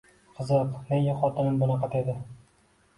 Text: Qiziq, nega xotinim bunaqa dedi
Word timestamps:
Qiziq, 0.39 0.71
nega 0.89 1.15
xotinim 1.21 1.63
bunaqa 1.63 1.95
dedi 1.97 2.21